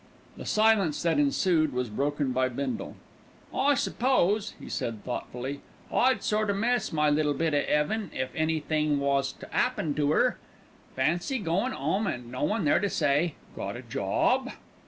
The 0.35 0.47
silence 0.47 1.03
that 1.03 1.19
ensued 1.19 1.73
was 1.73 1.87
broken 1.87 2.31
by 2.31 2.49
Bindle. 2.49 2.95
"I 3.53 3.75
s'pose," 3.75 4.55
he 4.59 4.67
said 4.67 5.03
thoughtfully, 5.05 5.61
"I'd 5.93 6.23
sort 6.23 6.49
o' 6.49 6.55
miss 6.55 6.91
my 6.91 7.07
little 7.11 7.35
bit 7.35 7.53
of 7.53 7.65
'eaven 7.69 8.09
if 8.11 8.33
anythink 8.33 8.99
wos 8.99 9.31
to 9.33 9.55
'appen 9.55 9.93
to 9.93 10.11
'er. 10.11 10.37
Fancy 10.95 11.37
goin' 11.37 11.75
'ome 11.75 12.07
an' 12.07 12.31
no 12.31 12.41
one 12.43 12.65
there 12.65 12.79
to 12.79 12.89
say, 12.89 13.35
'Got 13.55 13.77
a 13.77 13.83
job?'" 13.83 14.49